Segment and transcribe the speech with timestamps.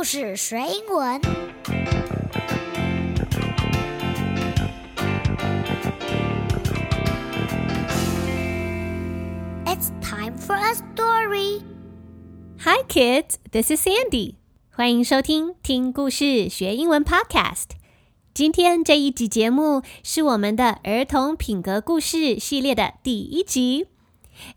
[0.00, 1.20] 故事学英文。
[9.66, 11.62] It's time for a story.
[12.60, 13.34] Hi, kids.
[13.50, 14.36] This is Sandy.
[14.70, 17.72] 欢迎收听听故事学英文 Podcast。
[18.32, 23.88] 今天这一集节目是我们的儿童品格故事系列的第一集。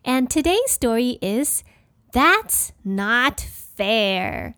[0.05, 1.63] And today's story is
[2.13, 3.41] That's Not
[3.75, 4.53] Fair.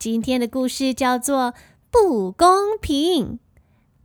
[0.00, 1.52] 今天的故事叫做
[1.90, 3.38] 不公平。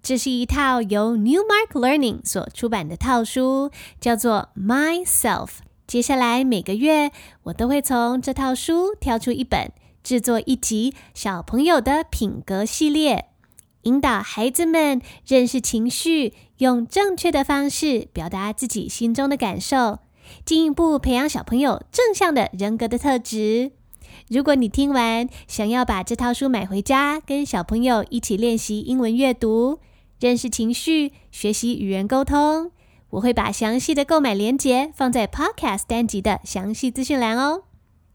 [0.03, 3.71] 这是一套由 Newmark Learning 所出版的套书，
[4.01, 5.51] 叫做 Myself。
[5.87, 9.71] 接下来每个月我都会从这套书挑出一本，
[10.03, 13.29] 制作一集小朋友的品格系列，
[13.83, 19.99] 引导孩子们认识情绪，用正确的方式表达自己心中的感受，
[20.43, 23.71] 进一步培养小朋友正向的人格的特质。
[24.27, 29.79] 如果你听完想要把这套书买回家，跟小朋友一起练习英文阅读。
[30.19, 32.71] 认识情绪，学习语言沟通。
[33.11, 37.63] 我会把详细的购买链接放在 Podcast 单集的详细资讯栏哦。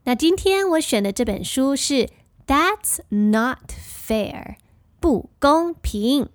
[0.04, 1.94] 那今天我选的这本书是
[2.46, 3.70] 《That's Not
[4.08, 4.32] Fair》，
[4.98, 6.28] 不公平。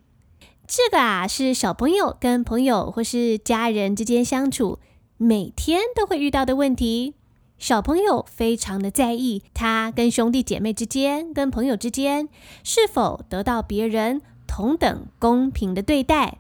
[0.66, 4.80] 这个啊是小朋友跟朋友或是家人之间相处
[5.18, 7.16] 每天都会遇到的问题。
[7.59, 12.29] 小朋友非常的在意他跟兄弟姐妹之间、跟朋友之间
[12.63, 14.23] 是否得到别人。
[14.53, 16.39] 同等公平的对待。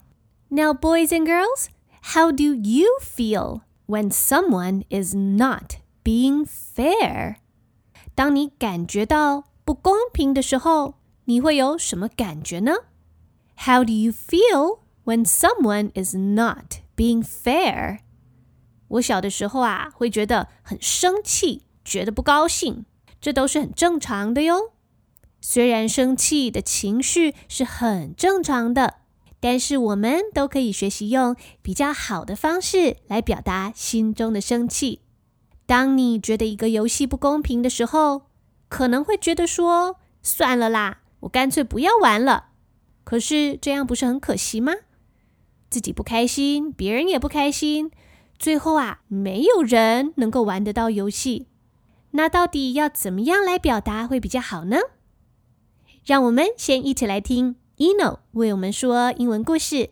[0.48, 1.68] Now, boys and girls,
[2.02, 7.36] how do you feel when someone is not being fair?
[8.16, 10.94] 当你感觉到不公平的时候，
[11.26, 12.72] 你会有什么感觉呢？
[13.58, 18.00] How do you feel when someone is not being fair?
[18.87, 22.85] 我小的时候啊，会觉得很生气，觉得不高兴，
[23.19, 24.71] 这都是很正常的哟。
[25.41, 28.95] 虽然生气的情绪是很正常的，
[29.39, 35.01] 但是我们都可以学习用比较好的方式来表达心中的生气。
[35.67, 38.23] 当你觉得一个游戏不公平的时候，
[38.69, 42.49] 可能会觉得说：“算了啦，我干脆不要玩了。”
[43.03, 44.73] 可是这样不是很可惜吗？
[45.69, 47.91] 自己不开心，别人也不开心，
[48.45, 51.47] 最后啊，没有人能够玩得到游戏。
[52.11, 54.77] 那到底要怎么样来表达会比较好呢？
[56.05, 59.89] 让我们先一起来听 Eno 为我们说英文故事。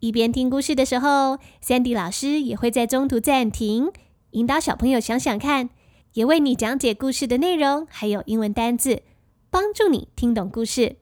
[0.00, 3.92] 一边听故事的时候，Sandy 老师也会在中途暂停，
[4.32, 5.70] 引导小朋友想想看，
[6.14, 9.04] 也为你讲解故事的内容，还有英文单字，
[9.48, 10.96] 帮助你听懂故事。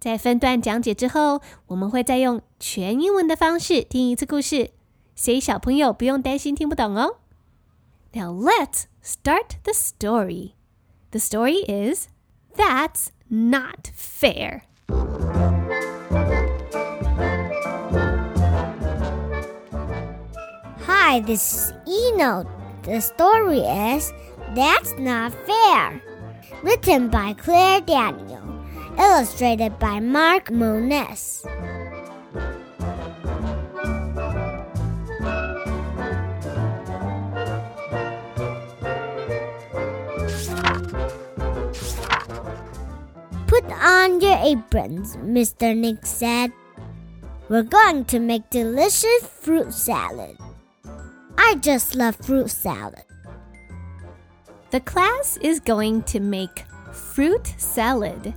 [0.00, 4.70] 在分段讲解之后，我们会再用全英文的方式听一次故事，
[5.15, 7.17] 所以小朋友不用担心听不懂哦。
[8.13, 10.53] Now let's start the story.
[11.11, 12.07] The story is
[12.55, 14.63] that's not fair.
[20.85, 22.45] Hi, this is Eno.
[22.83, 24.13] The story is
[24.55, 26.01] That's Not Fair.
[26.63, 28.41] Written by Claire Daniel.
[28.97, 31.45] Illustrated by Mark Moniz.
[43.85, 45.75] on your aprons, Mr.
[45.75, 46.51] Nick said.
[47.49, 50.37] We're going to make delicious fruit salad.
[51.37, 53.03] I just love fruit salad.
[54.69, 56.63] The class is going to make
[56.93, 58.33] fruit salad.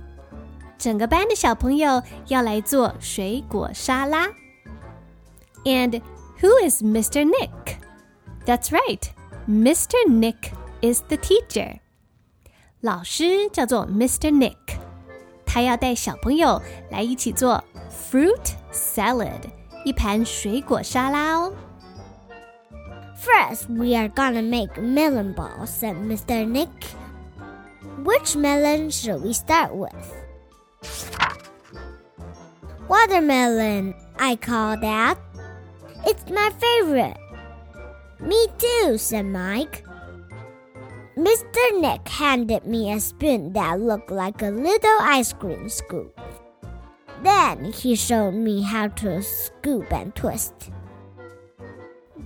[0.77, 4.27] 整个班的小朋友要来做水果沙拉。
[5.63, 6.01] And
[6.41, 7.23] who is Mr.
[7.23, 7.77] Nick?
[8.45, 9.01] That's right.
[9.47, 9.95] Mr.
[10.07, 10.51] Nick
[10.81, 11.79] is the teacher.
[12.81, 14.29] 老师叫做 Mr.
[14.29, 14.77] Nick。
[15.49, 19.41] 他要带小朋友来一起做 fruit salad，
[19.83, 21.53] 一盘水果沙拉哦。
[23.17, 26.45] First, we are gonna make melon balls," said Mr.
[26.45, 26.69] Nick.
[28.03, 29.93] Which melon should we start with?
[32.87, 35.17] Watermelon, I call that.
[36.05, 37.17] It's my favorite.
[38.19, 39.83] Me too, said Mike.
[41.19, 41.79] Mr.
[41.79, 46.19] Nick handed me a spoon that looked like a little ice cream scoop.
[47.23, 50.53] Then he showed me how to scoop and twist.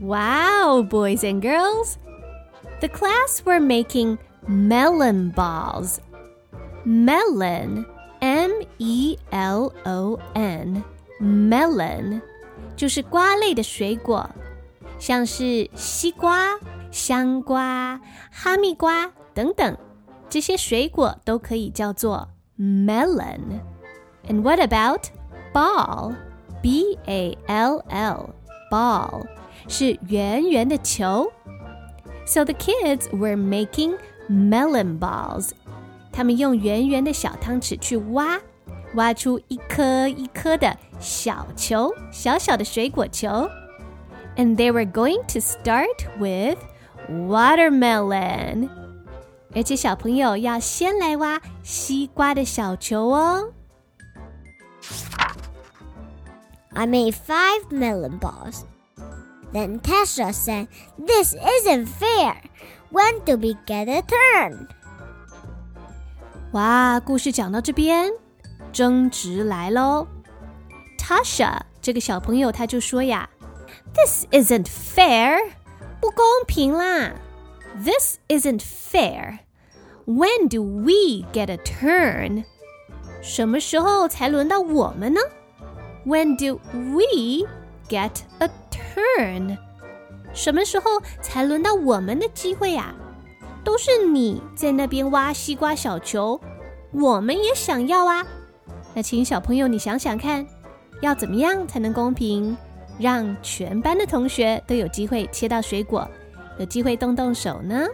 [0.01, 1.97] Wow, boys and girls!
[2.81, 4.17] The class were making
[4.47, 6.01] melon balls.
[6.85, 7.85] Melon,
[8.21, 10.83] M E L O N,
[11.21, 12.21] melon
[12.75, 14.27] 就是瓜类的水果，
[14.97, 16.57] 像是西瓜、
[16.93, 17.99] 香瓜、
[18.31, 19.77] 哈密瓜等等，
[20.29, 22.27] 这些水果都可以叫做
[22.57, 25.07] melon。And what about
[25.53, 26.15] ball?
[26.61, 28.29] B A L L
[28.69, 29.25] ball
[29.67, 31.31] 是圆圆的球。
[32.25, 33.97] So the kids were making
[34.29, 35.51] melon balls.
[36.11, 38.39] 他们用圆圆的小汤匙去挖，
[38.95, 43.49] 挖出一颗一颗的小球，小小的水果球。
[44.35, 45.87] And they were going to start
[46.19, 46.57] with
[47.09, 48.69] watermelon.
[49.55, 53.51] 而且小朋友要先来挖西瓜的小球哦。
[56.73, 58.61] I made five melon balls.
[59.51, 60.67] Then Tasha said,
[60.97, 62.35] This isn't fair.
[62.91, 64.67] When do we get a turn?
[66.51, 68.11] 哇，故事讲到这边，
[68.71, 70.07] 争执来喽。
[70.99, 73.27] Tasha 这个小朋友他就说呀，
[73.95, 75.39] This isn't fair，
[76.03, 77.13] 不公平啦。
[77.83, 79.39] This isn't fair.
[80.05, 82.43] When do we get a turn?
[83.21, 85.21] 什么时候才轮到我们呢？
[86.05, 87.47] When do we
[87.87, 89.57] get a turn?
[90.33, 92.95] 什么时候才轮到我们的机会呀？
[93.63, 96.39] 都是你在那边挖西瓜小球，
[96.91, 98.25] 我们也想要啊。
[98.95, 100.47] 那请小朋友你想想看，
[101.01, 102.57] 要怎么样才能公平，
[102.99, 106.09] 让全班的同学都有机会切到水果，
[106.57, 107.87] 有机会动动手呢？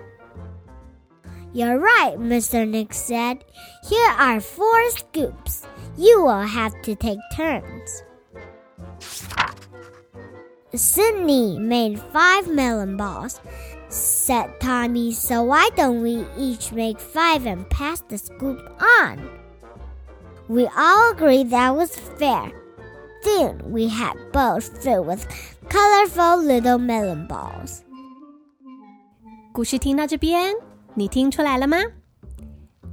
[1.54, 2.66] You're right, Mr.
[2.66, 3.38] Nick said.
[3.84, 5.64] Here are four scoops.
[5.96, 8.04] You will have to take turns.
[10.74, 13.40] Sydney made five melon balls,
[13.88, 19.20] said Tommy, so why don't we each make five and pass the scoop on?
[20.50, 22.52] We all agreed that was fair.
[23.24, 25.26] Soon we had bowls filled with
[25.70, 27.80] colorful little melon balls.
[29.52, 30.54] 故事听到这边，
[30.94, 31.78] 你听出来了吗？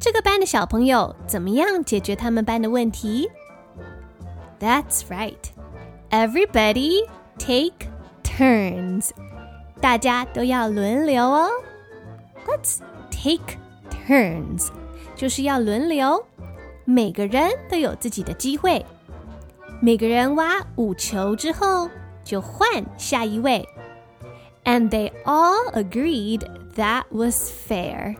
[0.00, 3.31] 这个班的小朋友怎么样解决他们班的问题？
[4.59, 5.37] That's right.
[6.11, 7.06] Everybody
[7.39, 7.89] take
[8.23, 9.11] turns.
[9.81, 11.50] 大家都要轮流哦。
[12.47, 12.79] Let's
[13.11, 13.59] take
[14.06, 14.69] turns，
[15.15, 16.25] 就是要轮流，
[16.85, 18.85] 每个人都有自己的机会。
[19.80, 21.90] 每个人挖五球之后，
[22.24, 23.68] 就换下一位。
[24.64, 26.42] And they all agreed
[26.76, 28.16] that was fair.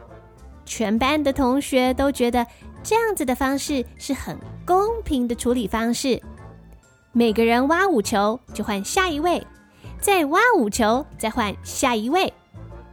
[0.66, 2.46] 全班的同学都觉得
[2.84, 6.22] 这样子的方式是很公平的处理方式。
[7.12, 9.46] 每个人挖五球就换下一位。
[10.00, 12.32] 再挖五球，再换下一位，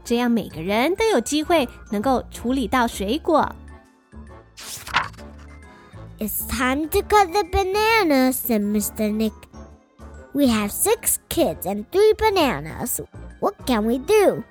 [0.03, 3.55] 这样每个人都有机会能够处理到水果。
[6.24, 9.12] It's time to cut the bananas, said Mr.
[9.12, 9.34] Nick.
[10.34, 13.02] We have six kids and three bananas.
[13.40, 14.44] What can we do?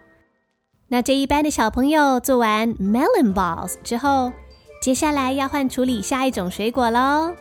[0.89, 4.33] 那这一班的小朋友做完 melon balls 之后，
[4.81, 7.35] 接下来要换处理下一种水果喽。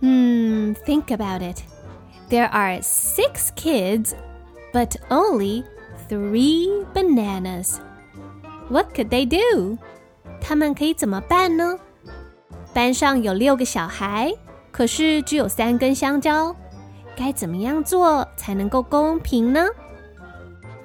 [0.00, 1.60] 嗯，think about it.
[2.30, 4.14] There are six kids,
[4.72, 5.64] but only
[6.08, 7.76] three bananas.
[8.70, 9.76] What could they do?
[10.40, 11.78] 他们可以怎么办呢？
[12.73, 14.33] 班上有六个小孩，
[14.71, 16.55] 可是只有三根香蕉，
[17.15, 19.67] 该怎么样做才能够公平呢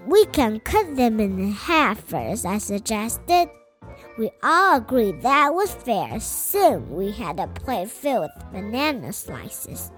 [0.06, 3.48] ？We can cut them in half first, I suggested.
[4.16, 6.20] We all agreed that was fair.
[6.20, 9.88] Soon we had a plate filled with banana slices.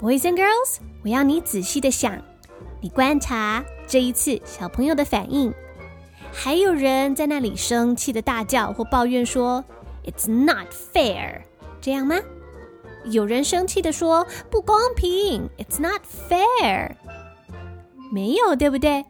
[0.00, 2.22] Boys and girls，我要你仔细的想，
[2.80, 5.52] 你观察这一次小朋友的反应。
[6.32, 9.64] 还有人在那里生气的大叫或抱怨说
[10.10, 11.42] ：“It's not fair。”
[11.80, 12.16] 这样吗？
[13.04, 16.96] 有人生气的说：“不公平，It's not fair。”
[18.12, 19.04] 没有，对不对？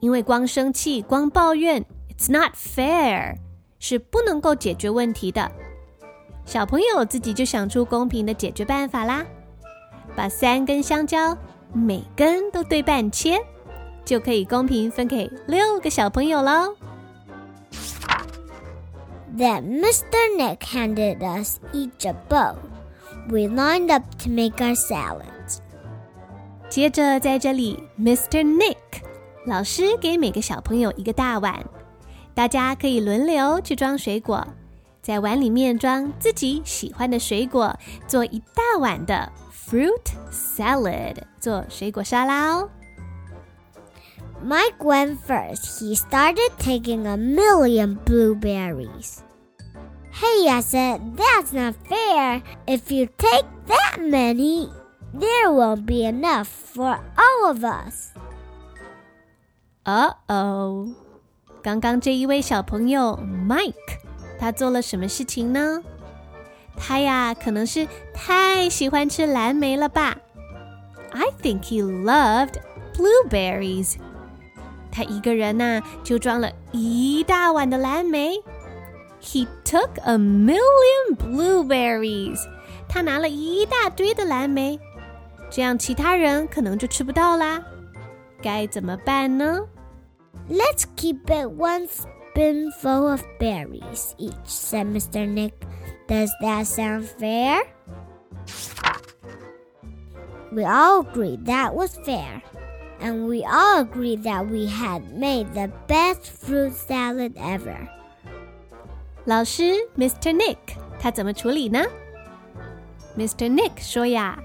[0.00, 3.36] 因为光生气、光抱怨，It's not fair，
[3.78, 5.50] 是不能够解决问题的。
[6.44, 9.24] 小朋友自己就想出公平的解决办法啦。
[10.14, 11.36] 把三根香蕉
[11.72, 13.40] 每根都对半切，
[14.04, 16.76] 就可以公平分给六个小朋友喽。
[19.37, 20.37] Then Mr.
[20.37, 22.57] Nick handed us each a bowl.
[23.29, 25.59] We lined up to make our salads.
[26.69, 28.43] 接着在这里，Mr.
[28.43, 29.03] Nick
[29.45, 31.63] 老师给每个小朋友一个大碗，
[32.33, 34.47] 大家可以轮流去装水果，
[35.01, 39.31] 在碗里面装自己喜欢的水果，做一大碗的。
[39.69, 42.67] fruit salad 做水果沙拉哦。
[44.43, 45.79] Mike went first.
[45.79, 49.19] He started taking a million blueberries.
[50.13, 52.41] Hey, I said, that's not fair.
[52.65, 54.69] If you take that many,
[55.13, 58.09] there won't be enough for all of us.
[59.85, 60.89] Uh oh.
[61.61, 63.99] 刚刚这一位小朋友 Mike
[64.39, 65.83] 他做了什么事情呢？
[66.77, 70.17] 他呀，可能是太喜欢吃蓝莓了吧？
[71.11, 72.55] I think he loved
[72.95, 73.95] blueberries.
[74.91, 78.41] 他一个人呐、啊，就装了一大碗的蓝莓。
[79.23, 82.39] He took a million blueberries.
[82.87, 84.79] 他拿了一大堆的蓝莓，
[85.49, 87.63] 这样其他人可能就吃不到啦。
[88.41, 89.67] 该怎么办呢？
[90.49, 95.27] Let's keep it one spoonful of berries each, said Mr.
[95.27, 95.53] Nick.
[96.07, 97.61] Does that sound fair?
[100.51, 102.41] We all agreed that was fair
[102.99, 107.87] and we all agreed that we had made the best fruit salad ever.
[109.26, 110.34] 老师，Mr.
[110.34, 110.58] Nick，
[110.98, 111.82] 他怎么处理呢
[113.16, 113.48] ？Mr.
[113.48, 114.38] Nick 说呀，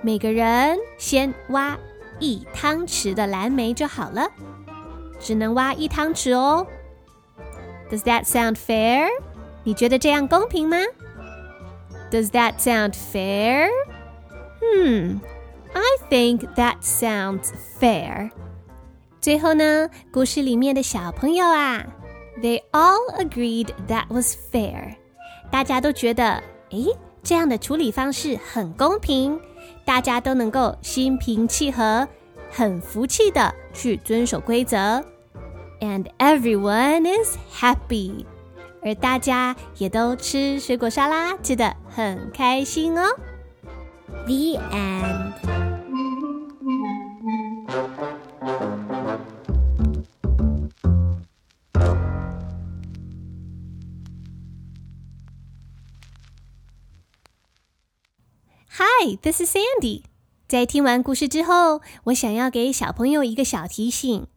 [0.00, 1.78] 每个人先挖
[2.18, 4.26] 一汤匙的蓝莓就好了，
[5.20, 6.66] 只能挖一汤匙哦。
[7.90, 9.06] Does that sound fair？
[9.64, 10.78] 你觉得这样公平吗
[12.10, 15.18] ？Does that sound fair？Hmm,
[15.74, 18.30] I think that sounds fair.
[19.20, 21.84] 最后呢，故事里面的小朋友啊
[22.41, 24.95] ，they all agreed that was fair。
[25.49, 26.87] 大家都觉得，诶，
[27.23, 29.39] 这样的处理方式很公平，
[29.85, 32.07] 大家都能够心平气和、
[32.49, 35.03] 很服气的去遵守规则。
[35.79, 38.25] And everyone is happy。
[38.83, 43.03] 而大家也都吃水果沙拉，吃的很开心哦。
[44.25, 45.74] The end.
[58.77, 60.03] Hi, this is Sandy.
[60.47, 64.27] 在听完故事之后，我想要给小朋友一个小提醒：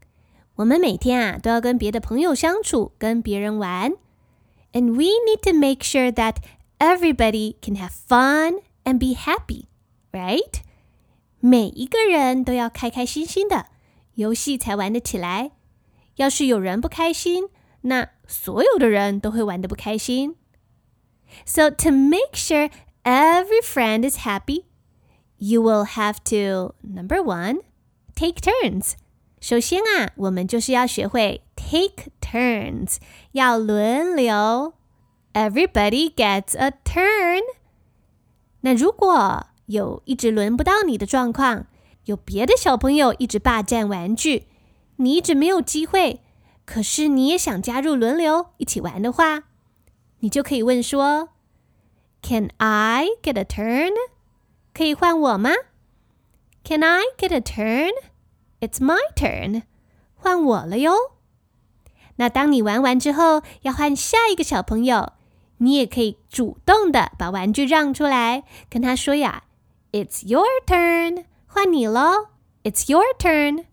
[0.56, 3.92] 我们每天啊都要跟别的朋友相处，跟别人玩，
[4.72, 6.36] and we need to make sure that
[6.78, 9.66] everybody can have fun and be happy,
[10.12, 10.60] right?
[11.40, 13.66] 每一个人都要开开心心的，
[14.14, 15.52] 游戏才玩得起来。
[16.16, 17.48] 要是有人不开心，
[17.82, 20.36] 那所有的人都会玩得不开心。
[21.44, 22.70] So to make sure
[23.08, 24.64] every friend is happy,
[25.38, 27.60] you will have to number one,
[28.14, 28.94] take turns.
[29.40, 32.96] 首先啊，我们就是要学会 take turns，
[33.32, 34.74] 要轮流。
[35.34, 37.42] Everybody gets a turn。
[38.60, 41.66] 那如果有一直轮不到你的状况，
[42.04, 44.46] 有别的小朋友一直霸占玩具，
[44.96, 46.20] 你一直没有机会，
[46.64, 49.42] 可是你也想加入轮流一起玩的话，
[50.20, 51.30] 你就可以问说。
[52.22, 53.92] Can I get a turn？
[54.72, 55.50] 可以换我吗？
[56.64, 59.62] Can I get a turn？It's my turn，
[60.14, 60.94] 换我了哟。
[62.16, 65.12] 那当你玩完之后，要换下一个小朋友，
[65.58, 69.44] 你也可以主动的把玩具让出来，跟他说呀：“
[69.92, 72.28] It's your turn，换你喽！
[72.62, 73.66] It's your turn。”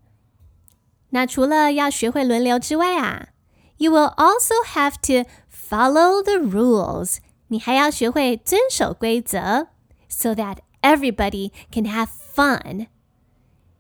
[1.12, 3.29] 那除了要学会轮流之外啊，
[3.77, 7.17] You will also have to follow the rules。
[7.49, 9.69] 你还要学会遵守规则
[10.09, 12.87] ，so that everybody can have fun。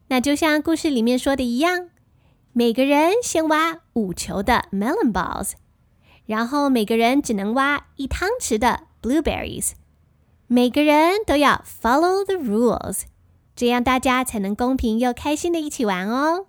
[0.08, 1.90] 那就像故事里面说的一样，
[2.52, 5.52] 每个人先挖五球的 melon balls，
[6.26, 9.72] 然后每个人只能挖一汤匙的 blueberries。
[10.46, 13.02] 每个人都要 follow the rules，
[13.56, 16.46] 这样大家才能公平又开心的一起玩哦。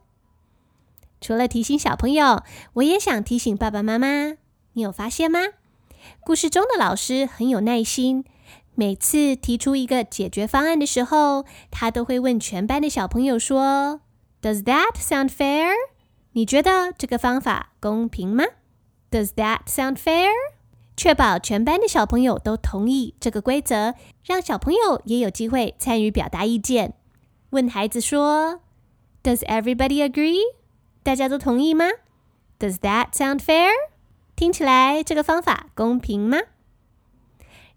[1.20, 2.44] 除了提醒小朋友，
[2.74, 4.38] 我也想提醒爸爸妈妈，
[4.74, 5.40] 你有发现吗？
[6.28, 8.26] 故事中的老师很有耐心，
[8.76, 14.02] 每次提出一个解决方案的时候，他都会问全班的小朋友说
[14.42, 15.72] ：“Does that sound fair？”
[16.34, 18.44] 你觉得这个方法公平吗
[19.10, 20.28] ？Does that sound fair？
[20.98, 26.96] 确保全班的小朋友都同意这个规则，让小朋友也有机会参与表达意见。
[27.52, 28.60] 问孩子说
[29.24, 30.42] ：“Does everybody agree？”
[31.04, 31.86] 大家都同意吗
[32.60, 33.72] ？Does that sound fair？
[34.38, 36.38] 听起来这个方法公平吗？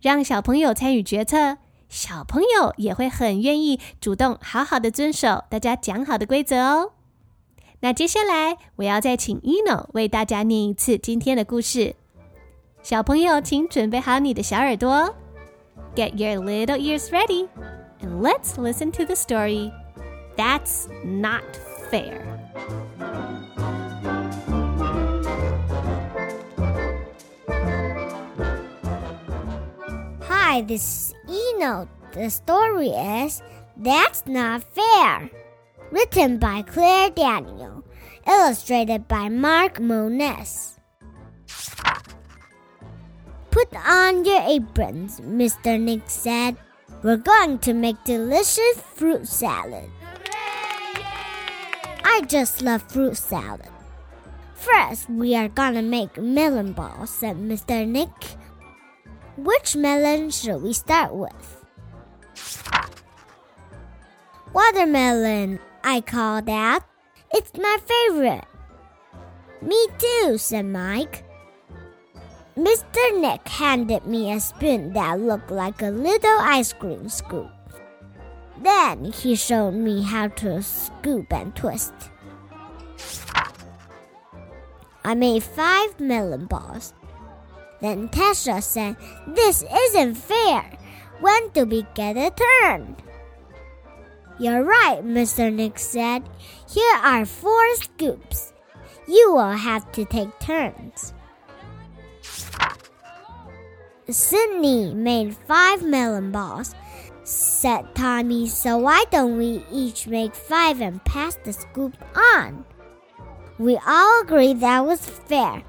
[0.02, 1.56] 让小朋友参与决策，
[1.88, 6.92] 小朋友也会很愿意主动好好的遵守大家讲好的规则哦。
[7.80, 11.96] 那接下来我要再请 Eno 为大家念一次今天的故事。
[12.82, 15.14] 小朋友，请准备好你的小耳朵
[15.96, 17.48] ，Get your little ears ready,
[18.02, 19.72] and let's listen to the story.
[20.36, 21.42] That's not
[21.90, 22.20] fair.
[30.50, 33.40] Hi, this Eno, The story is
[33.76, 35.30] That's Not Fair.
[35.92, 37.84] Written by Claire Daniel.
[38.26, 40.80] Illustrated by Mark Moniz.
[43.52, 45.78] Put on your aprons, Mr.
[45.78, 46.56] Nick said.
[47.04, 49.88] We're going to make delicious fruit salad.
[52.02, 53.70] I just love fruit salad.
[54.54, 57.86] First, we are gonna make melon balls, said Mr.
[57.86, 58.39] Nick.
[59.42, 61.64] Which melon should we start with?
[64.52, 66.84] Watermelon, I call that.
[67.32, 68.44] It's my favorite.
[69.62, 71.24] Me too, said Mike.
[72.54, 73.18] Mr.
[73.18, 77.48] Nick handed me a spoon that looked like a little ice cream scoop.
[78.60, 81.94] Then he showed me how to scoop and twist.
[85.02, 86.92] I made five melon balls.
[87.80, 88.96] Then Tasha said,
[89.26, 90.78] This isn't fair.
[91.20, 92.96] When do we get a turn?
[94.38, 95.52] You're right, Mr.
[95.52, 96.22] Nick said.
[96.68, 98.52] Here are four scoops.
[99.06, 101.12] You will have to take turns.
[104.08, 106.74] Sydney made five melon balls,
[107.24, 112.64] said Tommy, so why don't we each make five and pass the scoop on?
[113.58, 115.62] We all agreed that was fair.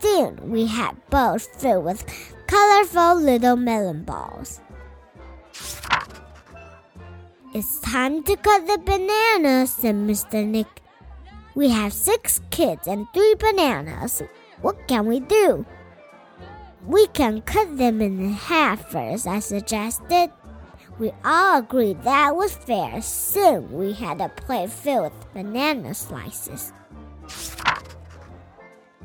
[0.00, 2.04] Soon we had bowls filled with
[2.46, 4.60] colorful little melon balls.
[7.54, 10.46] It's time to cut the bananas, said Mr.
[10.46, 10.68] Nick.
[11.54, 14.22] We have six kids and three bananas.
[14.60, 15.66] What can we do?
[16.86, 20.30] We can cut them in half first, I suggested.
[20.98, 23.00] We all agreed that was fair.
[23.02, 26.72] Soon we had a plate filled with banana slices.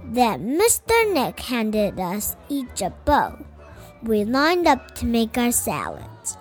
[0.05, 1.13] Then Mr.
[1.13, 3.37] Nick handed us each a bowl.
[4.03, 6.37] We lined up to make our salads.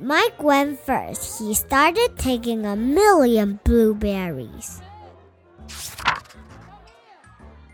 [0.00, 1.40] Mike went first.
[1.40, 4.80] He started taking a million blueberries.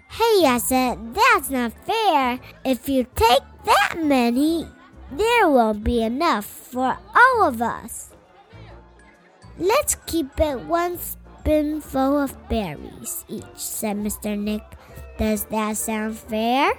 [0.08, 2.40] Hey, I said, that's not fair.
[2.64, 4.66] If you take that many,
[5.12, 8.10] there won't be enough for all of us.
[9.58, 10.60] Let's keep it
[11.44, 14.38] one spoonful of berries each, said Mr.
[14.38, 14.62] Nick.
[15.18, 16.72] Does that sound fair?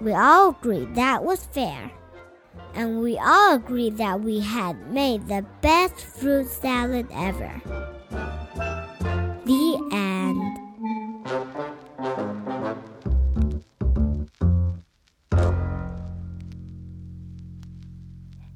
[0.00, 1.90] We all agreed that was fair.
[2.74, 7.60] And we all agreed that we had made the best fruit salad ever.
[9.44, 10.38] The end.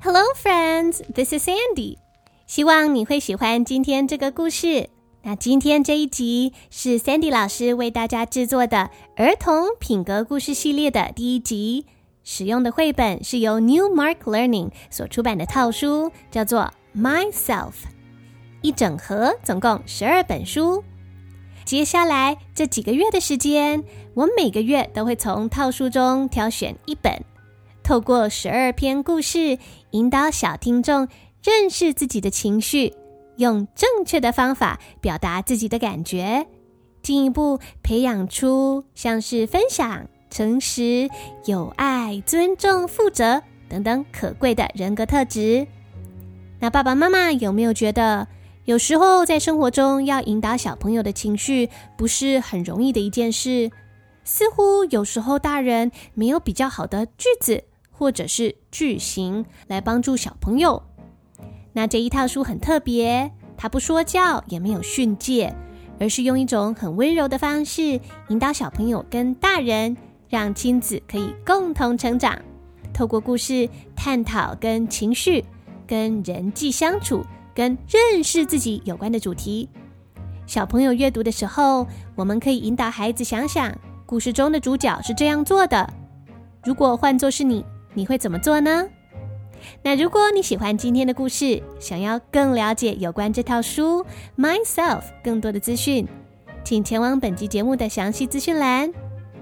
[0.00, 1.02] Hello, friends.
[1.08, 2.01] This is Sandy.
[2.52, 4.90] 希望你会喜欢今天这个故事。
[5.22, 11.86] 那今天这一集是 Sandy 老师为大家制作的儿童品格故事系列的第一集。
[12.24, 17.70] 使用的绘本是由 New Mark Learning 所出版的套书，叫做《Myself》，
[18.60, 20.84] 一整盒，总共十二本书。
[21.64, 27.24] 接下来这几个月的时间，我每个月都会从套书中挑选一本，
[27.82, 29.58] 透过十二篇故事，
[29.92, 31.08] 引导小听众
[31.42, 32.94] 认识自己的情绪，
[33.36, 36.46] 用正确的方法表达自己的感觉，
[37.02, 40.06] 进一步培养出像是分享。
[40.30, 41.10] 诚实、
[41.44, 45.66] 友爱、尊重、负责等等可贵的人格特质。
[46.58, 48.26] 那爸爸妈妈有没有觉得，
[48.64, 53.70] 有时候在生活中要引导小朋友的情绪，不是很容易的一件事？
[54.24, 60.82] 似乎有时候大人没有比较好的句子或者是句型来帮助小朋友。
[61.72, 65.54] 那这一套书很特别，它不说教，也没有训诫，
[65.98, 69.96] 而是用一种很温柔的方式引导小朋友跟大人。
[70.28, 72.38] 让亲子可以共同成长，
[72.94, 75.44] 透过故事探讨跟情绪、
[75.86, 77.22] 跟人际相处、
[77.54, 79.68] 跟认识自己有关的主题。
[80.46, 83.70] 小朋友阅读的时候，我们可以引导孩子想想，
[84.06, 85.86] 故事中的主角是这样做的。
[86.64, 88.88] 如果换作是你，你会怎么做呢？
[89.82, 94.04] 那如果你喜欢今天的故事，想要更了解有关这套书
[94.36, 96.06] 《Myself》更多的资讯，
[96.64, 98.92] 请前往本集节目的详细资讯栏。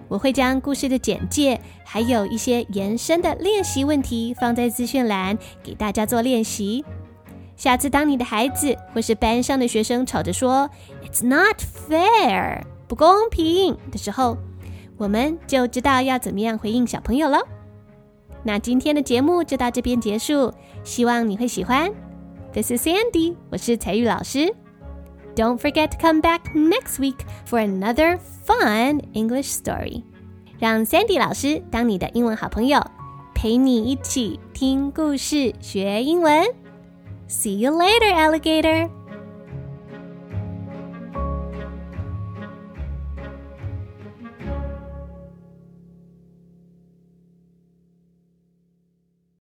[0.09, 6.85] 我会将故事的简介，还有一些延伸的练习问题放在资讯栏，给大家做练习。
[7.57, 10.69] 下次当你的孩子或是班上的学生吵着说
[11.05, 14.37] “It's not fair”（ 不公平）的时候，
[14.97, 17.39] 我们就知道要怎么样回应小朋友了。
[18.43, 21.93] 那今天的节目就到这边结束，希望你会喜欢。
[22.53, 24.55] This is Sandy，我是彩玉老师。
[25.37, 30.03] Don't forget to come back next week for another fun English story.
[30.59, 32.85] 让 Sandy 老师当你的英文好朋友，
[33.35, 36.45] 陪你一起听故事学英文。
[37.29, 38.91] See you later, alligator.